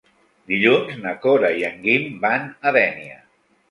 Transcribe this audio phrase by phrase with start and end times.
[0.51, 3.27] Dilluns na Cora i en Guim van a Dénia.